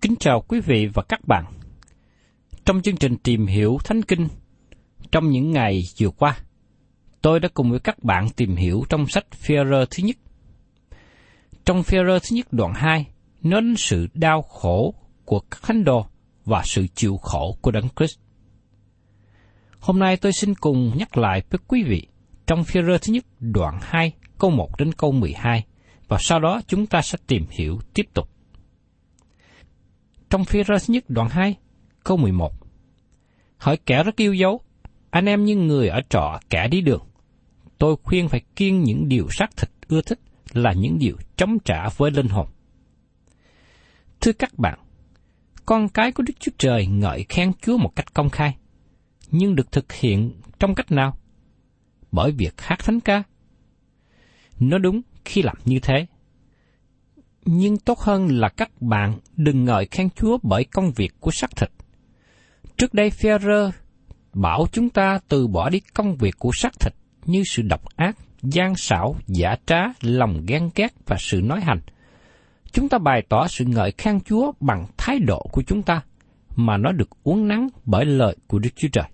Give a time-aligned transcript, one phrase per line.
[0.00, 1.44] Kính chào quý vị và các bạn.
[2.64, 4.28] Trong chương trình tìm hiểu Thánh Kinh,
[5.12, 6.38] trong những ngày vừa qua,
[7.22, 10.16] tôi đã cùng với các bạn tìm hiểu trong sách Führer thứ nhất.
[11.64, 13.06] Trong Führer thứ nhất đoạn 2,
[13.42, 14.94] nói đến sự đau khổ
[15.24, 16.06] của các thánh đồ
[16.44, 18.18] và sự chịu khổ của Đấng Christ.
[19.80, 22.06] Hôm nay tôi xin cùng nhắc lại với quý vị
[22.46, 25.64] trong Führer thứ nhất đoạn 2 câu 1 đến câu 12
[26.08, 28.37] và sau đó chúng ta sẽ tìm hiểu tiếp tục.
[30.30, 31.56] Trong phi rơ nhất đoạn 2,
[32.04, 32.52] câu 11.
[33.56, 34.60] Hỏi kẻ rất yêu dấu,
[35.10, 37.02] anh em như người ở trọ kẻ đi đường.
[37.78, 40.20] Tôi khuyên phải kiêng những điều xác thịt ưa thích
[40.52, 42.46] là những điều chống trả với linh hồn.
[44.20, 44.78] Thưa các bạn,
[45.66, 48.56] con cái của Đức Chúa Trời ngợi khen Chúa một cách công khai,
[49.30, 51.18] nhưng được thực hiện trong cách nào?
[52.12, 53.22] Bởi việc hát thánh ca.
[54.60, 56.06] Nó đúng khi làm như thế.
[57.44, 61.56] Nhưng tốt hơn là các bạn đừng ngợi khen Chúa bởi công việc của xác
[61.56, 61.70] thịt.
[62.76, 63.70] Trước đây Führer
[64.32, 66.92] bảo chúng ta từ bỏ đi công việc của xác thịt
[67.24, 71.80] như sự độc ác, gian xảo, giả trá, lòng ghen ghét và sự nói hành.
[72.72, 76.02] Chúng ta bày tỏ sự ngợi khen Chúa bằng thái độ của chúng ta,
[76.56, 79.04] mà nó được uốn nắn bởi lời của Đức Chúa Trời.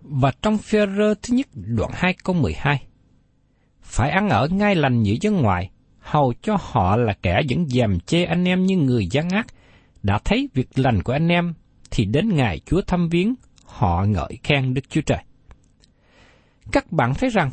[0.00, 2.82] Và trong Führer thứ nhất đoạn 2 câu 12,
[3.82, 5.70] phải ăn ở ngay lành giữa dân ngoại,
[6.10, 9.46] hầu cho họ là kẻ vẫn dèm chê anh em như người gian ác,
[10.02, 11.54] đã thấy việc lành của anh em,
[11.90, 13.34] thì đến ngày Chúa thăm viếng,
[13.64, 15.18] họ ngợi khen Đức Chúa Trời.
[16.72, 17.50] Các bạn thấy rằng,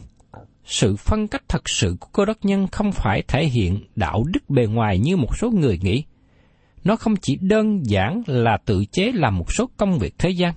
[0.66, 4.50] sự phân cách thật sự của cơ đốc nhân không phải thể hiện đạo đức
[4.50, 6.04] bề ngoài như một số người nghĩ.
[6.84, 10.54] Nó không chỉ đơn giản là tự chế làm một số công việc thế gian.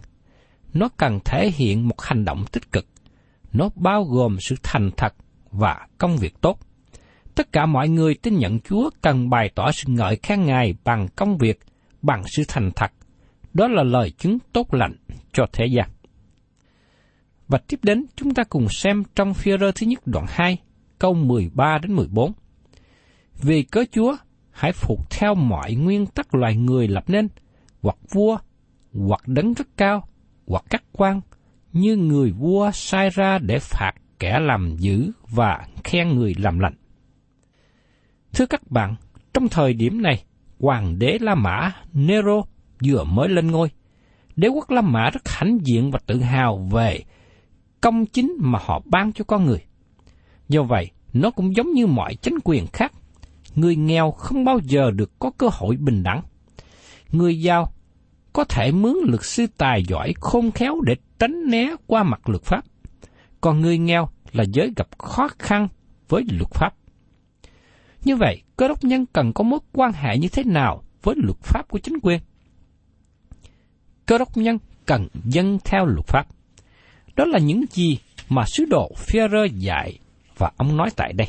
[0.74, 2.86] Nó cần thể hiện một hành động tích cực.
[3.52, 5.14] Nó bao gồm sự thành thật
[5.50, 6.58] và công việc tốt.
[7.34, 11.08] Tất cả mọi người tin nhận Chúa cần bày tỏ sự ngợi khen Ngài bằng
[11.16, 11.60] công việc,
[12.02, 12.92] bằng sự thành thật.
[13.54, 14.96] Đó là lời chứng tốt lành
[15.32, 15.90] cho thế gian.
[17.48, 20.58] Và tiếp đến chúng ta cùng xem trong phi rơ thứ nhất đoạn 2,
[20.98, 22.32] câu 13 đến 14.
[23.42, 24.16] Vì cớ Chúa,
[24.50, 27.28] hãy phục theo mọi nguyên tắc loài người lập nên,
[27.82, 28.38] hoặc vua,
[28.94, 30.08] hoặc đấng rất cao,
[30.46, 31.20] hoặc các quan,
[31.72, 36.74] như người vua sai ra để phạt kẻ làm dữ và khen người làm lành.
[38.34, 38.94] Thưa các bạn,
[39.34, 40.24] trong thời điểm này,
[40.60, 42.42] hoàng đế La Mã Nero
[42.84, 43.70] vừa mới lên ngôi.
[44.36, 47.00] Đế quốc La Mã rất hãnh diện và tự hào về
[47.80, 49.64] công chính mà họ ban cho con người.
[50.48, 52.92] Do vậy, nó cũng giống như mọi chính quyền khác.
[53.54, 56.22] Người nghèo không bao giờ được có cơ hội bình đẳng.
[57.12, 57.72] Người giàu
[58.32, 62.42] có thể mướn luật sư tài giỏi khôn khéo để tránh né qua mặt luật
[62.42, 62.64] pháp.
[63.40, 65.68] Còn người nghèo là giới gặp khó khăn
[66.08, 66.74] với luật pháp.
[68.04, 71.38] Như vậy, cơ đốc nhân cần có mối quan hệ như thế nào với luật
[71.42, 72.20] pháp của chính quyền?
[74.06, 76.26] Cơ đốc nhân cần dân theo luật pháp.
[77.16, 77.98] Đó là những gì
[78.28, 79.98] mà sứ đồ Führer dạy
[80.38, 81.28] và ông nói tại đây.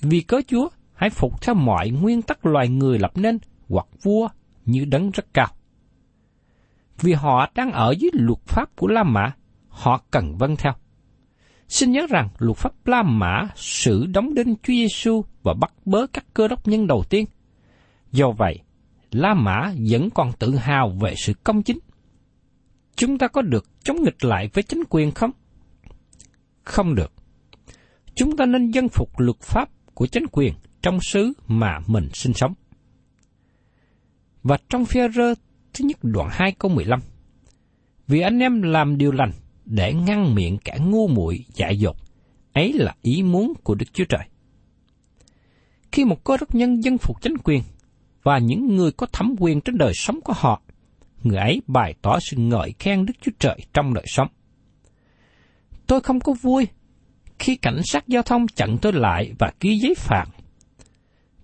[0.00, 4.28] Vì cớ Chúa, hãy phục theo mọi nguyên tắc loài người lập nên hoặc vua
[4.64, 5.48] như đấng rất cao.
[7.00, 9.32] Vì họ đang ở dưới luật pháp của La Mã,
[9.68, 10.72] họ cần vâng theo.
[11.68, 16.06] Xin nhớ rằng luật pháp La Mã xử đóng đinh Chúa Giêsu và bắt bớ
[16.12, 17.24] các cơ đốc nhân đầu tiên.
[18.12, 18.58] Do vậy,
[19.10, 21.78] La Mã vẫn còn tự hào về sự công chính.
[22.96, 25.30] Chúng ta có được chống nghịch lại với chính quyền không?
[26.64, 27.12] Không được.
[28.14, 32.32] Chúng ta nên dân phục luật pháp của chính quyền trong xứ mà mình sinh
[32.34, 32.54] sống.
[34.42, 35.34] Và trong phi rơ
[35.72, 37.00] thứ nhất đoạn 2 câu 15,
[38.06, 39.32] Vì anh em làm điều lành
[39.68, 41.96] để ngăn miệng kẻ ngu muội dại dột,
[42.52, 44.28] ấy là ý muốn của Đức Chúa Trời.
[45.92, 47.62] Khi một cơ đốc nhân dân phục chính quyền
[48.22, 50.62] và những người có thẩm quyền trên đời sống của họ,
[51.22, 54.28] người ấy bày tỏ sự ngợi khen Đức Chúa Trời trong đời sống.
[55.86, 56.68] Tôi không có vui
[57.38, 60.24] khi cảnh sát giao thông chặn tôi lại và ký giấy phạt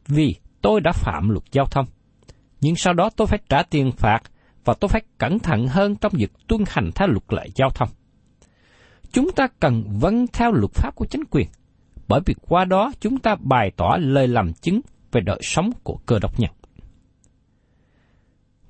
[0.06, 1.86] vì tôi đã phạm luật giao thông.
[2.60, 4.20] Nhưng sau đó tôi phải trả tiền phạt
[4.64, 7.88] và tôi phải cẩn thận hơn trong việc tuân hành theo luật lệ giao thông.
[9.14, 11.48] Chúng ta cần vâng theo luật pháp của chính quyền,
[12.08, 14.80] bởi vì qua đó chúng ta bày tỏ lời làm chứng
[15.12, 16.50] về đời sống của cơ đốc nhân.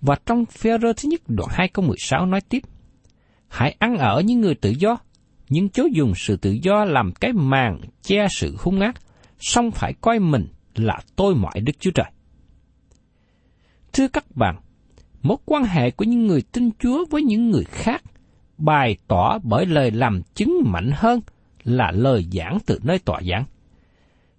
[0.00, 2.62] Và trong phê rơ thứ nhất đoạn 2 câu 16 nói tiếp,
[3.48, 4.96] Hãy ăn ở những người tự do,
[5.48, 8.94] nhưng chớ dùng sự tự do làm cái màn che sự hung ác,
[9.38, 12.10] song phải coi mình là tôi mọi Đức Chúa Trời.
[13.92, 14.56] Thưa các bạn,
[15.22, 18.02] mối quan hệ của những người tin Chúa với những người khác
[18.58, 21.20] bày tỏ bởi lời làm chứng mạnh hơn
[21.64, 23.44] là lời giảng từ nơi tòa giảng.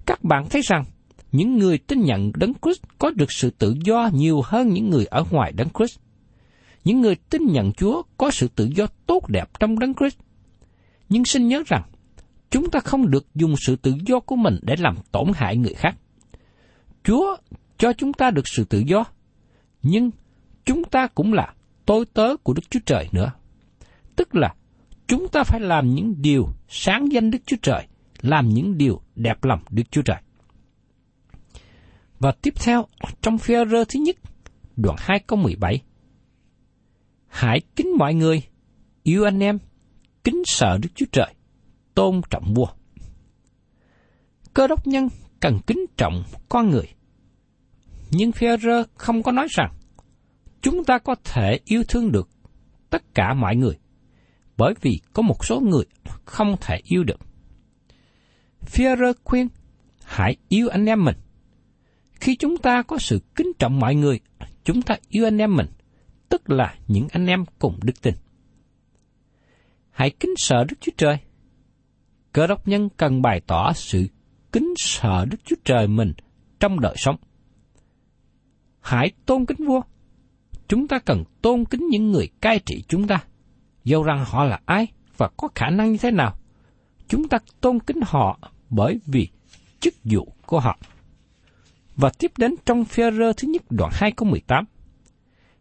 [0.06, 0.86] Các bạn thấy rằng,
[1.32, 5.06] những người tin nhận Đấng Christ có được sự tự do nhiều hơn những người
[5.06, 6.00] ở ngoài Đấng Christ.
[6.84, 10.18] Những người tin nhận Chúa có sự tự do tốt đẹp trong Đấng Christ.
[11.10, 11.84] Nhưng xin nhớ rằng,
[12.52, 15.74] chúng ta không được dùng sự tự do của mình để làm tổn hại người
[15.74, 15.96] khác.
[17.04, 17.38] Chúa
[17.78, 19.04] cho chúng ta được sự tự do,
[19.84, 20.12] nhưng
[20.66, 21.54] chúng ta cũng là
[21.86, 23.32] tôi tớ của Đức Chúa Trời nữa.
[24.16, 24.56] Tức là
[25.08, 27.88] chúng ta phải làm những điều sáng danh Đức Chúa Trời,
[28.22, 30.18] làm những điều đẹp lòng Đức Chúa Trời.
[32.20, 32.86] Và tiếp theo,
[33.22, 34.16] trong phi rơ thứ nhất,
[34.76, 35.82] đoạn 2 câu 17.
[37.28, 38.44] Hãy kính mọi người,
[39.04, 39.58] yêu anh em,
[40.24, 41.34] kính sợ Đức Chúa Trời,
[41.96, 42.68] tôn trọng vua.
[44.54, 45.10] Cơ đốc nhân
[45.40, 46.88] cần kính trọng con người.
[48.12, 49.74] Nhưng Führer không có nói rằng
[50.62, 52.30] chúng ta có thể yêu thương được
[52.90, 53.78] tất cả mọi người,
[54.58, 55.84] bởi vì có một số người
[56.26, 57.20] không thể yêu được.
[58.66, 59.48] Führer khuyên
[60.04, 61.16] hãy yêu anh em mình.
[62.14, 64.20] Khi chúng ta có sự kính trọng mọi người,
[64.64, 65.68] chúng ta yêu anh em mình,
[66.30, 68.14] tức là những anh em cùng đức tin.
[69.92, 71.18] Hãy kính sợ Đức Chúa Trời.
[72.34, 74.08] Cơ đốc nhân cần bày tỏ sự
[74.52, 76.14] kính sợ Đức Chúa Trời mình
[76.60, 77.16] trong đời sống.
[78.82, 79.82] Hãy tôn kính vua.
[80.68, 83.24] Chúng ta cần tôn kính những người cai trị chúng ta,
[83.86, 84.88] dầu rằng họ là ai
[85.18, 86.36] và có khả năng như thế nào.
[87.08, 88.40] Chúng ta tôn kính họ
[88.70, 89.28] bởi vì
[89.80, 90.78] chức vụ của họ.
[91.96, 94.66] Và tiếp đến trong phi rơ thứ nhất đoạn 2 câu 18.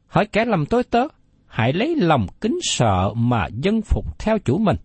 [0.06, 1.08] Hỏi kẻ làm tối tớ,
[1.46, 4.76] hãy lấy lòng kính sợ mà dân phục theo chủ mình,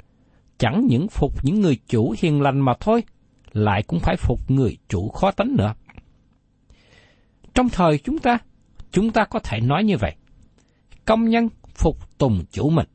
[0.57, 3.03] chẳng những phục những người chủ hiền lành mà thôi,
[3.51, 5.73] lại cũng phải phục người chủ khó tánh nữa.
[7.53, 8.37] Trong thời chúng ta,
[8.91, 10.15] chúng ta có thể nói như vậy.
[11.05, 12.87] Công nhân phục tùng chủ mình.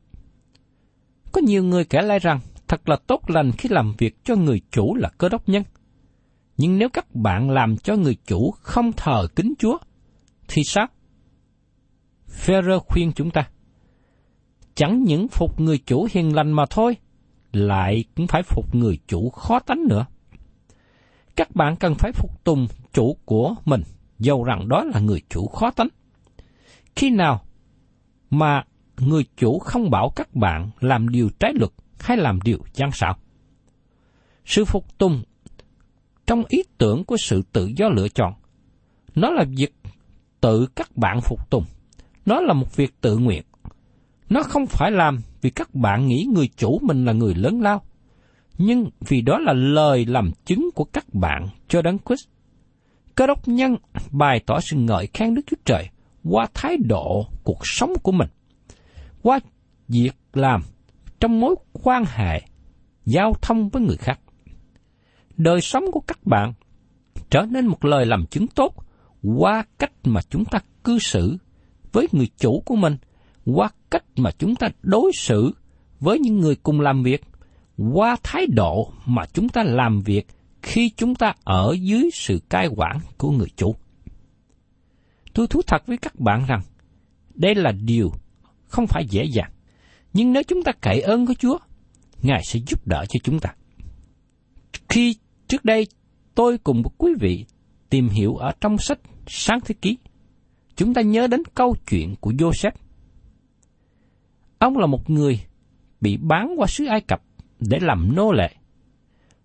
[1.35, 4.61] Có nhiều người kể lại rằng thật là tốt lành khi làm việc cho người
[4.71, 5.63] chủ là cơ đốc nhân.
[6.57, 9.77] Nhưng nếu các bạn làm cho người chủ không thờ kính Chúa,
[10.47, 10.87] thì sao?
[12.27, 13.49] Phêrô khuyên chúng ta,
[14.75, 16.97] chẳng những phục người chủ hiền lành mà thôi,
[17.51, 20.05] lại cũng phải phục người chủ khó tánh nữa
[21.35, 23.81] các bạn cần phải phục tùng chủ của mình,
[24.19, 25.87] dầu rằng đó là người chủ khó tánh.
[26.95, 27.41] Khi nào
[28.29, 28.63] mà
[28.99, 33.17] người chủ không bảo các bạn làm điều trái luật hay làm điều gian xảo?
[34.45, 35.23] Sự phục tùng
[36.27, 38.33] trong ý tưởng của sự tự do lựa chọn,
[39.15, 39.75] nó là việc
[40.41, 41.63] tự các bạn phục tùng,
[42.25, 43.43] nó là một việc tự nguyện.
[44.29, 47.81] Nó không phải làm vì các bạn nghĩ người chủ mình là người lớn lao,
[48.57, 52.27] nhưng vì đó là lời làm chứng của các bạn cho đấng Christ.
[53.15, 53.75] Cơ đốc nhân
[54.11, 55.89] bày tỏ sự ngợi khen Đức Chúa Trời
[56.23, 58.27] qua thái độ cuộc sống của mình,
[59.25, 59.39] qua
[59.87, 60.61] việc làm
[61.19, 62.41] trong mối quan hệ
[63.05, 64.19] giao thông với người khác.
[65.37, 66.53] Đời sống của các bạn
[67.29, 68.75] trở nên một lời làm chứng tốt
[69.37, 71.37] qua cách mà chúng ta cư xử
[71.91, 72.97] với người chủ của mình,
[73.45, 75.51] qua cách mà chúng ta đối xử
[75.99, 77.23] với những người cùng làm việc,
[77.93, 80.27] qua thái độ mà chúng ta làm việc
[80.61, 83.75] khi chúng ta ở dưới sự cai quản của người chủ.
[85.33, 86.61] Tôi thú thật với các bạn rằng,
[87.35, 88.11] đây là điều
[88.75, 89.51] không phải dễ dàng.
[90.13, 91.57] Nhưng nếu chúng ta cậy ơn của Chúa,
[92.21, 93.55] Ngài sẽ giúp đỡ cho chúng ta.
[94.89, 95.15] Khi
[95.47, 95.87] trước đây
[96.35, 97.45] tôi cùng một quý vị
[97.89, 99.97] tìm hiểu ở trong sách Sáng Thế Ký,
[100.75, 102.71] chúng ta nhớ đến câu chuyện của Joseph.
[104.59, 105.41] Ông là một người
[106.01, 107.21] bị bán qua xứ Ai Cập
[107.59, 108.55] để làm nô lệ,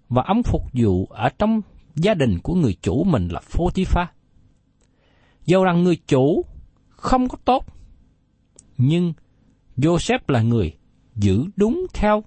[0.09, 1.61] và ông phục vụ ở trong
[1.95, 4.09] gia đình của người chủ mình là Potiphar.
[5.47, 6.45] Dầu rằng người chủ
[6.89, 7.65] không có tốt,
[8.79, 9.13] nhưng
[9.81, 10.73] Joseph là người
[11.15, 12.25] giữ đúng theo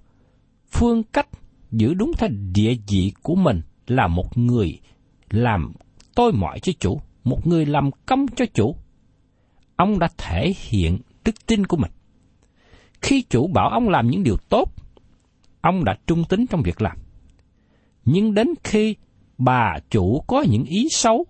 [0.70, 1.28] phương cách,
[1.70, 4.80] giữ đúng theo địa vị của mình là một người
[5.30, 5.72] làm
[6.14, 8.76] tôi mọi cho chủ, một người làm công cho chủ.
[9.76, 11.90] Ông đã thể hiện đức tin của mình.
[13.02, 14.72] Khi chủ bảo ông làm những điều tốt,
[15.60, 16.98] ông đã trung tín trong việc làm.
[18.04, 18.96] Nhưng đến khi
[19.38, 21.26] bà chủ có những ý xấu,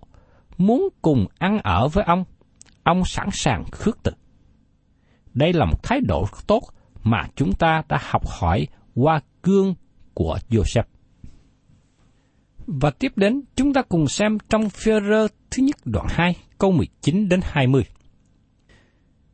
[0.57, 2.23] muốn cùng ăn ở với ông,
[2.83, 4.11] ông sẵn sàng khước từ.
[5.35, 6.61] Đây là một thái độ tốt
[7.03, 9.75] mà chúng ta đã học hỏi qua gương
[10.13, 10.83] của Joseph.
[12.67, 17.29] Và tiếp đến, chúng ta cùng xem trong Führer thứ nhất đoạn 2, câu 19
[17.29, 17.83] đến 20.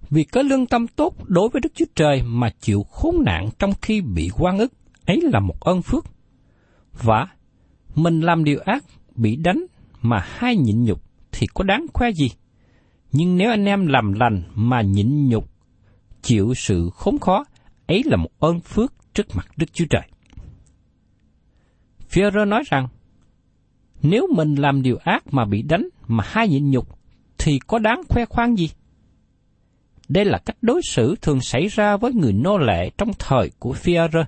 [0.09, 3.71] Vì có lương tâm tốt đối với Đức Chúa Trời mà chịu khốn nạn trong
[3.81, 4.73] khi bị quan ức,
[5.05, 6.05] ấy là một ơn phước.
[7.03, 7.27] Và
[7.95, 8.83] mình làm điều ác,
[9.15, 9.65] bị đánh
[10.01, 12.31] mà hay nhịn nhục thì có đáng khoe gì?
[13.11, 15.50] Nhưng nếu anh em làm lành mà nhịn nhục,
[16.21, 17.45] chịu sự khốn khó,
[17.87, 20.07] ấy là một ơn phước trước mặt Đức Chúa Trời.
[22.09, 22.87] Führer nói rằng,
[24.01, 26.99] nếu mình làm điều ác mà bị đánh mà hai nhịn nhục,
[27.37, 28.69] thì có đáng khoe khoang gì?
[30.09, 33.73] Đây là cách đối xử thường xảy ra với người nô lệ trong thời của
[33.73, 34.23] Führer.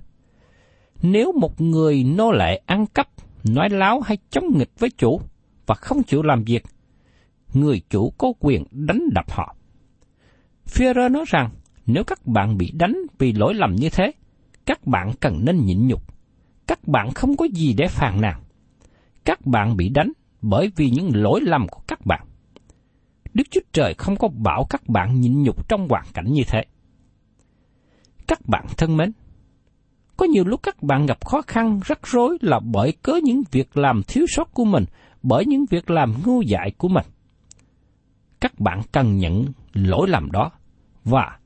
[1.01, 3.07] Nếu một người nô lệ ăn cắp,
[3.43, 5.21] nói láo hay chống nghịch với chủ
[5.65, 6.63] và không chịu làm việc,
[7.53, 9.55] người chủ có quyền đánh đập họ.
[10.65, 11.49] Führer nói rằng,
[11.85, 14.11] nếu các bạn bị đánh vì lỗi lầm như thế,
[14.65, 16.13] các bạn cần nên nhịn nhục.
[16.67, 18.43] Các bạn không có gì để phàn nàn.
[19.25, 20.11] Các bạn bị đánh
[20.41, 22.25] bởi vì những lỗi lầm của các bạn.
[23.33, 26.65] Đức Chúa Trời không có bảo các bạn nhịn nhục trong hoàn cảnh như thế.
[28.27, 29.11] Các bạn thân mến,
[30.17, 33.77] có nhiều lúc các bạn gặp khó khăn, rắc rối là bởi cớ những việc
[33.77, 34.85] làm thiếu sót của mình,
[35.23, 37.05] bởi những việc làm ngu dại của mình.
[38.39, 40.51] Các bạn cần nhận lỗi lầm đó
[41.03, 41.39] và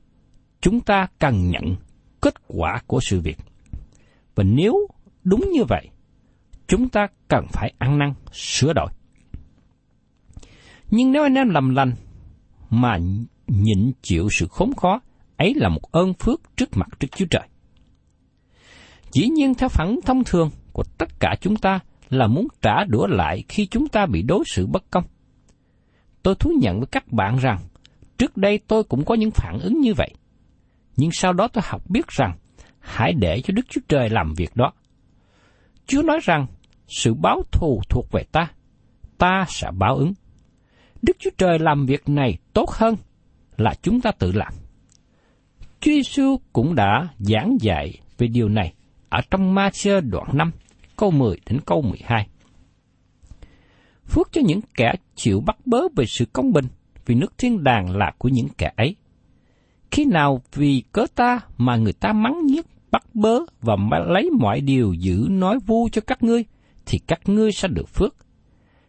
[0.60, 1.76] chúng ta cần nhận
[2.20, 3.38] kết quả của sự việc.
[4.34, 4.88] Và nếu
[5.24, 5.88] đúng như vậy,
[6.66, 8.90] chúng ta cần phải ăn năn, sửa đổi.
[10.90, 11.92] Nhưng nếu anh em làm lành
[12.70, 12.98] mà
[13.46, 15.00] nhịn chịu sự khốn khó,
[15.36, 17.48] ấy là một ơn phước trước mặt Đức Chúa Trời.
[19.12, 23.06] Dĩ nhiên theo phản thông thường của tất cả chúng ta là muốn trả đũa
[23.06, 25.04] lại khi chúng ta bị đối xử bất công.
[26.22, 27.58] Tôi thú nhận với các bạn rằng,
[28.18, 30.14] trước đây tôi cũng có những phản ứng như vậy.
[30.98, 32.32] Nhưng sau đó tôi học biết rằng,
[32.80, 34.72] hãy để cho Đức Chúa Trời làm việc đó.
[35.86, 36.46] Chúa nói rằng,
[36.86, 38.50] sự báo thù thuộc về ta,
[39.18, 40.12] ta sẽ báo ứng.
[41.02, 42.96] Đức Chúa Trời làm việc này tốt hơn
[43.56, 44.52] là chúng ta tự làm.
[45.80, 48.74] Chúa Giêsu cũng đã giảng dạy về điều này
[49.08, 50.50] ở trong Ma-sơ đoạn 5,
[50.96, 52.28] câu 10 đến câu 12.
[54.04, 56.66] Phước cho những kẻ chịu bắt bớ về sự công bình,
[57.06, 58.96] vì nước thiên đàng là của những kẻ ấy.
[59.90, 63.76] Khi nào vì cớ ta mà người ta mắng nhiếc, bắt bớ và
[64.06, 66.44] lấy mọi điều giữ nói vu cho các ngươi,
[66.86, 68.16] thì các ngươi sẽ được phước.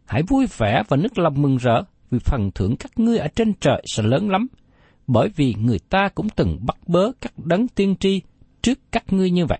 [0.05, 3.53] Hãy vui vẻ và nức lòng mừng rỡ, vì phần thưởng các ngươi ở trên
[3.53, 4.47] trời sẽ lớn lắm,
[5.07, 8.21] bởi vì người ta cũng từng bắt bớ các đấng tiên tri
[8.61, 9.59] trước các ngươi như vậy.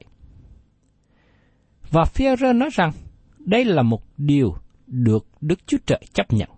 [1.92, 2.92] Và Führer nói rằng,
[3.38, 4.56] đây là một điều
[4.88, 6.50] được Đức Chúa Trời chấp nhận.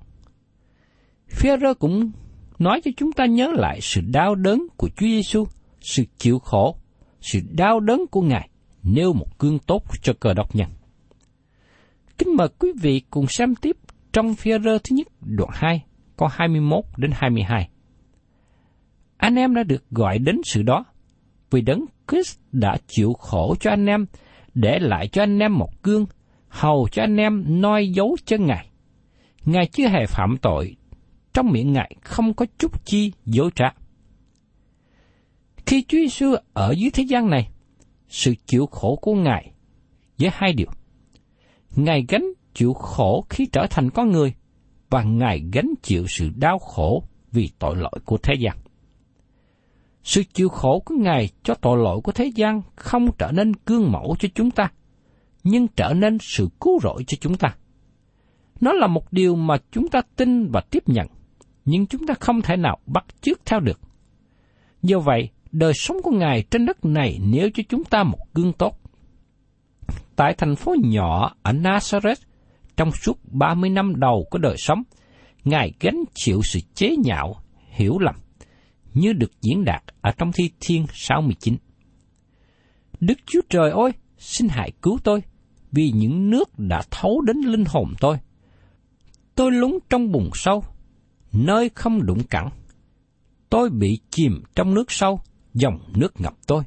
[1.30, 2.12] Führer cũng
[2.62, 5.48] nói cho chúng ta nhớ lại sự đau đớn của Chúa Giêsu,
[5.82, 6.76] sự chịu khổ,
[7.22, 8.50] sự đau đớn của Ngài
[8.84, 10.70] nêu một gương tốt cho cơ đốc nhân.
[12.18, 13.78] Kính mời quý vị cùng xem tiếp
[14.14, 15.84] trong phía rơ thứ nhất đoạn 2,
[16.18, 17.70] câu 21 đến 22.
[19.18, 20.86] Anh em đã được gọi đến sự đó,
[21.52, 24.06] vì đấng Christ đã chịu khổ cho anh em,
[24.54, 26.06] để lại cho anh em một gương,
[26.48, 28.68] hầu cho anh em noi dấu chân Ngài.
[29.46, 30.76] Ngài chưa hề phạm tội,
[31.34, 33.74] trong miệng Ngài không có chút chi dối trá.
[35.66, 37.50] Khi Chúa Giêsu ở dưới thế gian này,
[38.08, 39.52] sự chịu khổ của Ngài
[40.20, 40.68] với hai điều.
[41.76, 44.34] Ngài gánh chịu khổ khi trở thành con người,
[44.90, 48.58] và Ngài gánh chịu sự đau khổ vì tội lỗi của thế gian.
[50.04, 53.92] Sự chịu khổ của Ngài cho tội lỗi của thế gian không trở nên gương
[53.92, 54.72] mẫu cho chúng ta,
[55.44, 57.56] nhưng trở nên sự cứu rỗi cho chúng ta.
[58.62, 61.08] Nó là một điều mà chúng ta tin và tiếp nhận,
[61.66, 63.80] nhưng chúng ta không thể nào bắt chước theo được.
[64.82, 68.54] Do vậy, đời sống của Ngài trên đất này nếu cho chúng ta một gương
[68.54, 68.78] tốt.
[70.16, 72.16] Tại thành phố nhỏ ở Nazareth,
[72.78, 74.84] trong suốt 30 năm đầu của đời sống,
[75.44, 77.36] Ngài gánh chịu sự chế nhạo,
[77.70, 78.16] hiểu lầm,
[78.94, 81.58] như được diễn đạt ở trong Thi Thiên 69.
[83.00, 85.22] Đức Chúa Trời ơi, xin hãy cứu tôi,
[85.72, 88.18] vì những nước đã thấu đến linh hồn tôi.
[89.36, 90.64] Tôi lúng trong bùn sâu,
[91.34, 92.50] nơi không đụng cẳng.
[93.50, 95.22] Tôi bị chìm trong nước sâu,
[95.54, 96.64] dòng nước ngập tôi.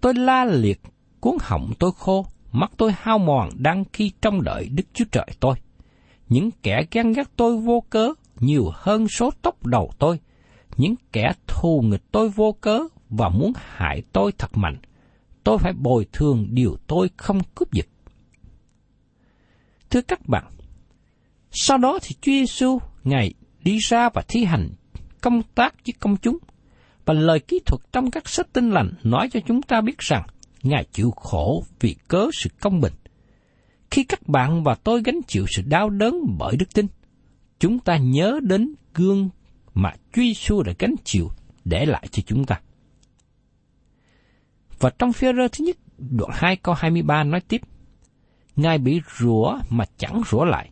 [0.00, 0.80] Tôi la liệt,
[1.20, 5.26] cuốn họng tôi khô, mắt tôi hao mòn đang khi trong đợi Đức Chúa Trời
[5.40, 5.54] tôi.
[6.28, 10.20] Những kẻ ghen ghét tôi vô cớ nhiều hơn số tóc đầu tôi.
[10.76, 12.80] Những kẻ thù nghịch tôi vô cớ
[13.10, 14.76] và muốn hại tôi thật mạnh.
[15.44, 17.86] Tôi phải bồi thường điều tôi không cướp giật.
[19.90, 20.44] Thưa các bạn,
[21.50, 24.68] sau đó thì Chúa Giêsu Ngài đi ra và thi hành
[25.20, 26.38] công tác với công chúng.
[27.04, 30.26] Và lời kỹ thuật trong các sách tinh lành nói cho chúng ta biết rằng
[30.62, 32.92] Ngài chịu khổ vì cớ sự công bình.
[33.90, 36.86] Khi các bạn và tôi gánh chịu sự đau đớn bởi đức tin,
[37.58, 39.28] chúng ta nhớ đến gương
[39.74, 41.30] mà Chúa Giêsu đã gánh chịu
[41.64, 42.60] để lại cho chúng ta.
[44.78, 47.60] Và trong phía rơ thứ nhất, đoạn 2 câu 23 nói tiếp,
[48.56, 50.70] Ngài bị rủa mà chẳng rủa lại,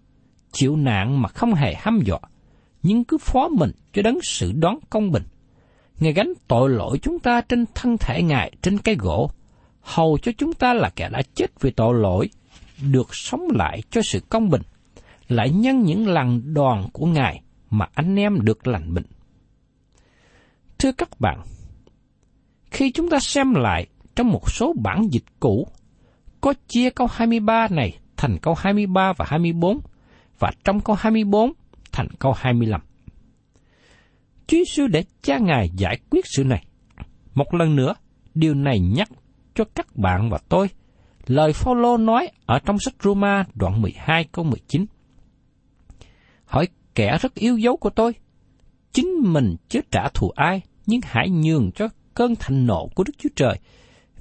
[0.53, 2.21] chịu nạn mà không hề hăm dọa,
[2.87, 5.23] nhưng cứ phó mình cho đấng sự đoán công bình.
[6.01, 9.31] Ngài gánh tội lỗi chúng ta trên thân thể Ngài trên cái gỗ,
[9.81, 12.31] hầu cho chúng ta là kẻ đã chết vì tội lỗi,
[12.91, 14.63] được sống lại cho sự công bình,
[15.29, 19.07] lại nhân những lần đoàn của Ngài mà anh em được lành bệnh.
[20.79, 21.43] Thưa các bạn,
[22.71, 25.69] khi chúng ta xem lại trong một số bản dịch cũ,
[26.41, 29.79] có chia câu 23 này thành câu 23 và 24,
[30.39, 31.53] và trong câu 24
[31.97, 32.81] thành câu 25.
[34.47, 36.67] Chúa Giêsu để cha Ngài giải quyết sự này.
[37.35, 37.95] Một lần nữa,
[38.35, 39.09] điều này nhắc
[39.55, 40.69] cho các bạn và tôi
[41.27, 44.87] lời Phaolô nói ở trong sách Roma đoạn 12 câu 19.
[46.45, 48.15] Hỏi kẻ rất yêu dấu của tôi,
[48.93, 53.13] chính mình chứ trả thù ai, nhưng hãy nhường cho cơn thành nộ của Đức
[53.19, 53.59] Chúa Trời,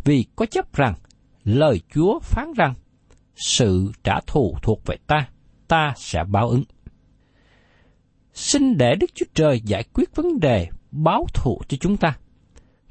[0.03, 0.93] vì có chấp rằng
[1.43, 2.73] lời Chúa phán rằng
[3.35, 5.29] sự trả thù thuộc về ta,
[5.67, 6.63] ta sẽ báo ứng.
[8.35, 12.17] Xin để Đức Chúa Trời giải quyết vấn đề báo thù cho chúng ta.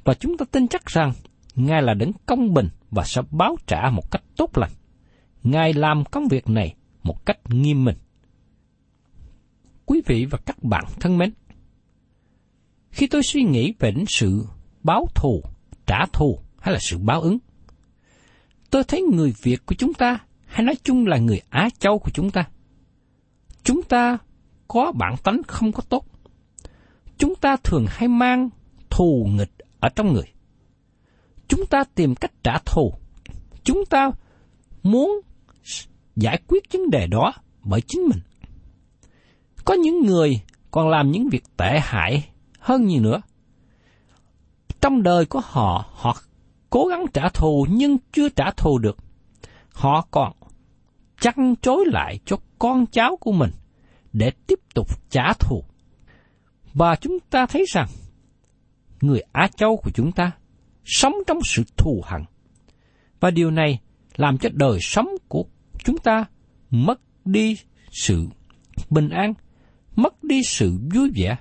[0.03, 1.13] Và chúng ta tin chắc rằng
[1.55, 4.71] Ngài là đấng công bình và sẽ báo trả một cách tốt lành.
[5.43, 7.95] Ngài làm công việc này một cách nghiêm minh.
[9.85, 11.33] Quý vị và các bạn thân mến,
[12.91, 14.45] khi tôi suy nghĩ về đến sự
[14.83, 15.43] báo thù,
[15.85, 17.37] trả thù hay là sự báo ứng,
[18.69, 22.11] tôi thấy người Việt của chúng ta, hay nói chung là người Á Châu của
[22.13, 22.47] chúng ta,
[23.63, 24.17] chúng ta
[24.67, 26.05] có bản tánh không có tốt.
[27.17, 28.49] Chúng ta thường hay mang
[28.89, 30.35] thù nghịch ở trong người
[31.47, 32.93] chúng ta tìm cách trả thù.
[33.63, 34.11] Chúng ta
[34.83, 35.21] muốn
[36.15, 38.19] giải quyết vấn đề đó bởi chính mình.
[39.65, 43.21] Có những người còn làm những việc tệ hại hơn nhiều nữa.
[44.81, 46.17] Trong đời của họ, họ
[46.69, 48.97] cố gắng trả thù nhưng chưa trả thù được.
[49.73, 50.33] Họ còn
[51.21, 53.51] chăn chối lại cho con cháu của mình
[54.15, 55.63] để tiếp tục trả thù.
[56.73, 57.87] Và chúng ta thấy rằng,
[59.01, 60.31] người Á Châu của chúng ta
[60.85, 62.21] sống trong sự thù hận.
[63.19, 63.79] Và điều này
[64.15, 65.45] làm cho đời sống của
[65.83, 66.25] chúng ta
[66.69, 67.57] mất đi
[67.91, 68.27] sự
[68.89, 69.33] bình an,
[69.95, 71.37] mất đi sự vui vẻ.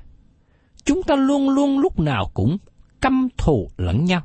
[0.85, 2.57] Chúng ta luôn luôn lúc nào cũng
[3.01, 4.23] căm thù lẫn nhau.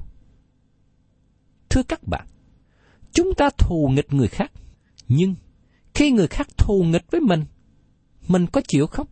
[1.69, 2.27] Thưa các bạn,
[3.11, 4.51] chúng ta thù nghịch người khác,
[5.07, 5.35] nhưng
[5.93, 7.45] khi người khác thù nghịch với mình,
[8.29, 9.07] mình có chịu không?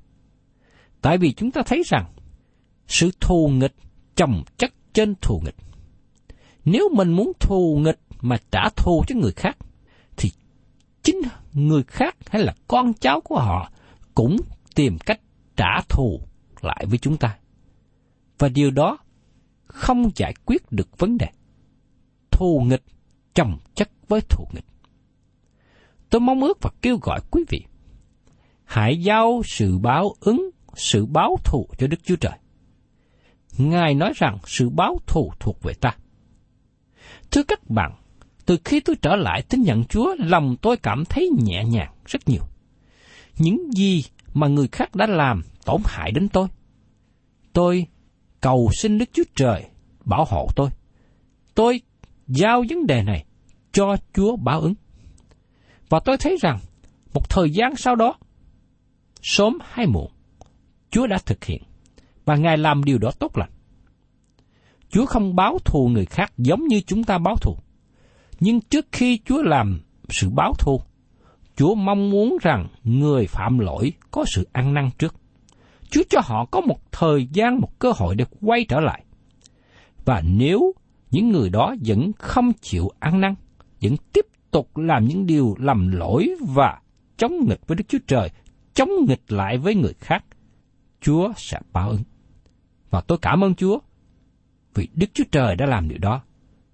[1.02, 2.06] Tại vì chúng ta thấy rằng
[2.88, 3.76] sự thù nghịch
[4.16, 5.56] chồng chất trên thù nghịch.
[6.66, 9.58] Nếu mình muốn thù nghịch mà trả thù cho người khác,
[10.18, 10.32] thì
[11.04, 11.22] chính
[11.54, 13.72] người khác hay là con cháu của họ
[14.16, 14.38] cũng
[14.76, 15.20] tìm cách
[15.56, 16.22] trả thù
[16.62, 17.38] lại với chúng ta.
[18.40, 18.98] Và điều đó
[19.66, 21.28] không giải quyết được vấn đề.
[22.32, 22.84] Thù nghịch
[23.34, 24.66] chồng chất với thù nghịch.
[26.10, 27.66] Tôi mong ước và kêu gọi quý vị,
[28.68, 32.38] hãy giao sự báo ứng sự báo thù cho Đức Chúa Trời.
[33.58, 35.96] Ngài nói rằng sự báo thù thuộc về ta.
[37.32, 37.92] Thưa các bạn,
[38.46, 42.30] từ khi tôi trở lại tin nhận Chúa, lòng tôi cảm thấy nhẹ nhàng rất
[42.30, 42.44] nhiều.
[43.38, 44.04] Những gì
[44.34, 46.48] mà người khác đã làm tổn hại đến tôi.
[47.54, 47.86] Tôi
[48.42, 49.66] cầu xin Đức Chúa Trời
[50.06, 50.70] bảo hộ tôi.
[51.56, 51.82] Tôi
[52.28, 53.26] giao vấn đề này
[53.72, 54.74] cho Chúa báo ứng.
[55.90, 56.60] Và tôi thấy rằng
[57.14, 58.16] một thời gian sau đó,
[59.28, 60.12] sớm hay muộn,
[60.90, 61.64] Chúa đã thực hiện
[62.26, 63.50] và Ngài làm điều đó tốt lành.
[64.90, 67.58] Chúa không báo thù người khác giống như chúng ta báo thù.
[68.40, 70.82] Nhưng trước khi Chúa làm sự báo thù,
[71.56, 75.16] Chúa mong muốn rằng người phạm lỗi có sự ăn năn trước.
[75.90, 79.04] Chúa cho họ có một thời gian, một cơ hội để quay trở lại.
[80.06, 80.74] Và nếu
[81.12, 83.36] những người đó vẫn không chịu ăn năn,
[83.82, 86.82] vẫn tiếp tục làm những điều lầm lỗi và
[87.18, 88.30] chống nghịch với Đức Chúa Trời,
[88.78, 90.26] chống nghịch lại với người khác,
[91.02, 92.04] Chúa sẽ báo ứng.
[92.90, 93.80] Và tôi cảm ơn Chúa
[94.74, 96.22] vì Đức Chúa Trời đã làm điều đó.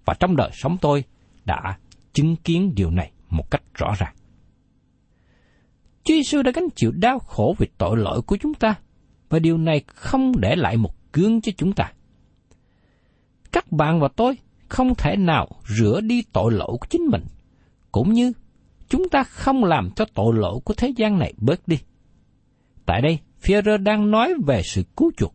[0.04, 1.04] Và trong đời sống tôi
[1.44, 1.78] đã
[2.12, 4.14] chứng kiến điều này một cách rõ ràng.
[6.04, 8.74] Chúa Giêsu đã gánh chịu đau khổ vì tội lỗi của chúng ta,
[9.28, 11.92] và điều này không để lại một gương cho chúng ta.
[13.52, 14.38] Các bạn và tôi
[14.68, 17.24] không thể nào rửa đi tội lỗi của chính mình,
[17.92, 18.32] cũng như
[18.88, 21.78] chúng ta không làm cho tội lỗi của thế gian này bớt đi.
[22.86, 25.34] Tại đây, Führer đang nói về sự cứu chuộc.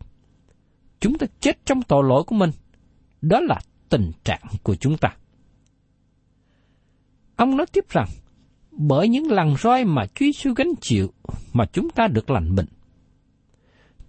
[1.00, 2.52] Chúng ta chết trong tội lỗi của mình.
[3.22, 3.60] Đó là
[3.90, 5.16] tình trạng của chúng ta.
[7.36, 8.08] Ông nói tiếp rằng,
[8.72, 11.14] bởi những lần roi mà Chúa Giêsu gánh chịu
[11.54, 12.68] mà chúng ta được lành bệnh.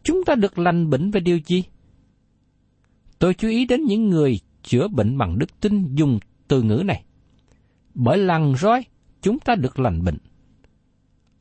[0.03, 1.64] Chúng ta được lành bệnh về điều gì?
[3.18, 7.05] Tôi chú ý đến những người chữa bệnh bằng đức tin dùng từ ngữ này.
[7.94, 8.85] Bởi lần roi,
[9.22, 10.18] chúng ta được lành bệnh.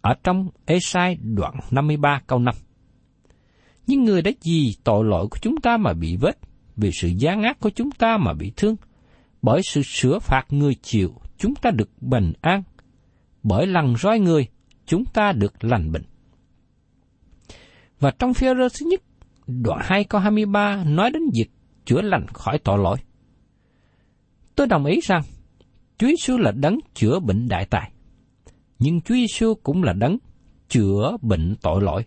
[0.01, 2.55] Ở trong Esai đoạn 53 câu 5.
[3.87, 6.37] Những người đã gì tội lỗi của chúng ta mà bị vết,
[6.77, 8.75] vì sự gian ác của chúng ta mà bị thương,
[9.41, 12.63] bởi sự sửa phạt người chịu, chúng ta được bình an,
[13.43, 14.47] bởi lần roi người,
[14.85, 16.03] chúng ta được lành bệnh.
[17.99, 19.01] Và trong phía rơ thứ nhất,
[19.47, 21.51] đoạn 2 câu 23 nói đến việc
[21.85, 22.97] chữa lành khỏi tội lỗi.
[24.55, 25.21] Tôi đồng ý rằng
[25.97, 27.91] Chúa Giêsu là đấng chữa bệnh đại tài.
[28.79, 30.17] Nhưng Chúa Giêsu cũng là đấng
[30.69, 32.05] chữa bệnh tội lỗi.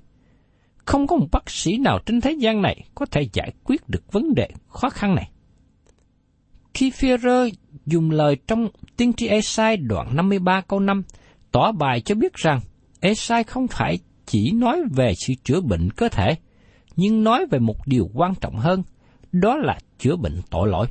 [0.84, 4.12] Không có một bác sĩ nào trên thế gian này có thể giải quyết được
[4.12, 5.30] vấn đề khó khăn này.
[6.74, 7.50] Khi Führer
[7.86, 11.02] dùng lời trong tiên tri Esai đoạn 53 câu 5
[11.50, 12.60] tỏ bài cho biết rằng
[13.00, 16.34] Esai không phải chỉ nói về sự chữa bệnh cơ thể,
[16.96, 18.82] nhưng nói về một điều quan trọng hơn,
[19.32, 20.86] đó là chữa bệnh tội lỗi.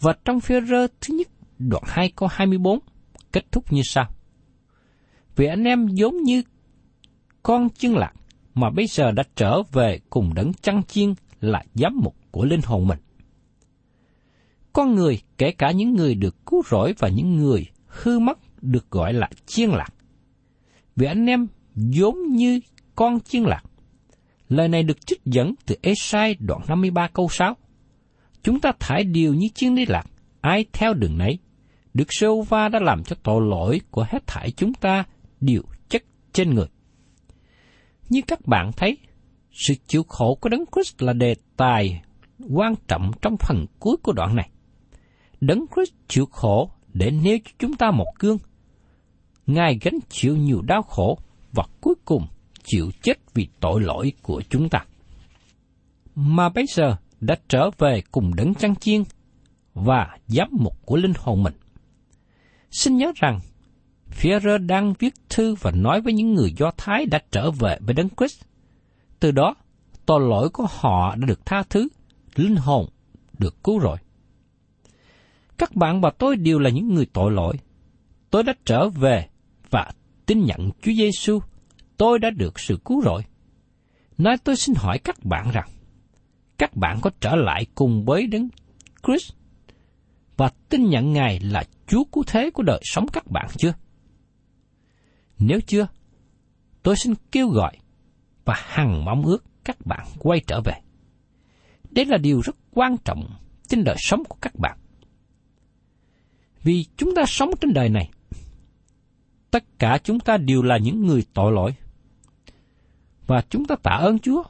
[0.00, 2.78] Và trong phía rơ thứ nhất, đoạn 2 câu 24,
[3.32, 4.10] kết thúc như sau.
[5.36, 6.42] Vì anh em giống như
[7.42, 8.12] con chân lạc
[8.54, 12.60] mà bây giờ đã trở về cùng đấng chăn chiên là giám mục của linh
[12.64, 12.98] hồn mình.
[14.72, 18.90] Con người, kể cả những người được cứu rỗi và những người hư mất được
[18.90, 19.88] gọi là chiên lạc.
[20.96, 22.60] Vì anh em giống như
[22.94, 23.62] con chiên lạc.
[24.48, 27.56] Lời này được trích dẫn từ Esai đoạn 53 câu 6.
[28.42, 30.06] Chúng ta thải điều như chiên đi lạc,
[30.40, 31.38] ai theo đường nấy.
[31.94, 35.04] Đức sâu va đã làm cho tội lỗi của hết thải chúng ta
[35.40, 36.02] đều chất
[36.32, 36.66] trên người.
[38.08, 38.98] Như các bạn thấy,
[39.50, 42.02] sự chịu khổ của Đấng Christ là đề tài
[42.50, 44.50] quan trọng trong phần cuối của đoạn này.
[45.40, 48.38] Đấng Christ chịu khổ để nêu cho chúng ta một gương.
[49.46, 51.18] Ngài gánh chịu nhiều đau khổ
[51.52, 52.26] và cuối cùng
[52.64, 54.84] chịu chết vì tội lỗi của chúng ta.
[56.14, 59.02] Mà bây giờ đã trở về cùng đấng trăng chiên
[59.74, 61.54] và giám mục của linh hồn mình.
[62.72, 63.40] Xin nhớ rằng,
[64.10, 67.94] Führer đang viết thư và nói với những người Do Thái đã trở về với
[67.94, 68.42] Đấng Christ.
[69.20, 69.54] Từ đó,
[70.06, 71.88] tội lỗi của họ đã được tha thứ,
[72.34, 72.88] linh hồn
[73.38, 73.96] được cứu rồi
[75.58, 77.56] Các bạn và tôi đều là những người tội lỗi.
[78.30, 79.28] Tôi đã trở về
[79.70, 79.90] và
[80.26, 81.40] tin nhận Chúa Giêsu.
[81.96, 83.22] Tôi đã được sự cứu rỗi.
[84.18, 85.68] Nói tôi xin hỏi các bạn rằng,
[86.58, 88.48] các bạn có trở lại cùng với Đấng
[89.06, 89.32] Christ
[90.36, 93.74] và tin nhận Ngài là Chúa cứu thế của đời sống các bạn chưa?
[95.38, 95.86] Nếu chưa,
[96.82, 97.76] tôi xin kêu gọi
[98.44, 100.74] và hằng mong ước các bạn quay trở về.
[101.90, 103.28] Đây là điều rất quan trọng
[103.68, 104.78] trên đời sống của các bạn.
[106.62, 108.10] Vì chúng ta sống trên đời này,
[109.50, 111.74] tất cả chúng ta đều là những người tội lỗi.
[113.26, 114.42] Và chúng ta tạ ơn Chúa.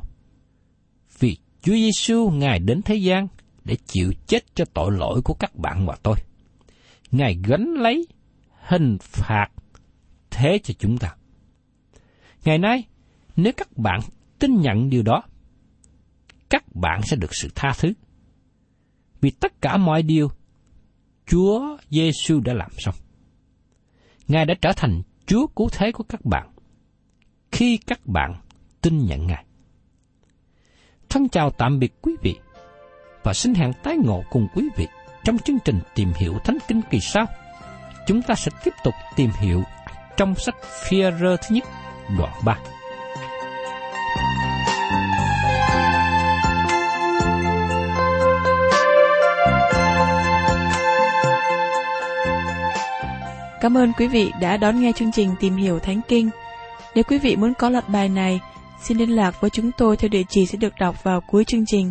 [1.18, 3.29] Vì Chúa Giêsu Ngài đến thế gian
[3.64, 6.16] để chịu chết cho tội lỗi của các bạn và tôi.
[7.11, 8.07] Ngài gánh lấy
[8.68, 9.48] hình phạt
[10.31, 11.14] thế cho chúng ta.
[12.44, 12.85] Ngày nay,
[13.37, 14.01] Nếu các bạn
[14.38, 15.22] tin nhận điều đó,
[16.51, 17.92] các bạn sẽ được sự tha thứ.
[19.20, 20.29] Vì tất cả mọi điều
[21.27, 22.94] Chúa Giêsu đã làm xong.
[24.29, 26.53] Ngài đã trở thành Chúa cứu thế của các bạn
[27.53, 28.35] khi các bạn
[28.81, 29.44] tin nhận Ngài.
[31.09, 32.38] Thân chào tạm biệt quý vị
[33.23, 34.89] và xin hẹn tái ngộ cùng quý vị
[35.25, 37.27] trong chương trình tìm hiểu Thánh Kinh kỳ sau.
[38.07, 39.63] Chúng ta sẽ tiếp tục tìm hiểu
[40.17, 41.65] trong sách Phi-rơ thứ nhất
[42.19, 42.59] đoạn 3.
[53.61, 56.31] Cảm ơn quý vị đã đón nghe chương trình Tìm hiểu Thánh Kinh.
[56.95, 58.41] Nếu quý vị muốn có loạt bài này,
[58.83, 61.67] xin liên lạc với chúng tôi theo địa chỉ sẽ được đọc vào cuối chương
[61.67, 61.91] trình.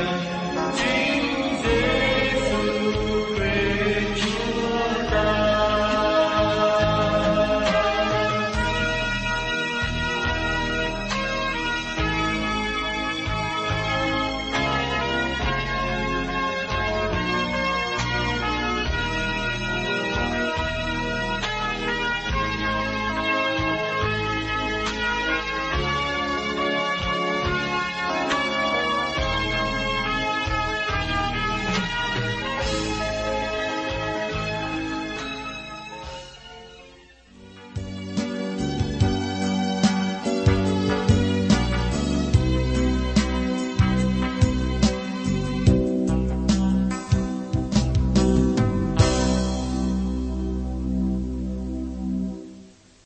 [0.00, 0.39] Amen.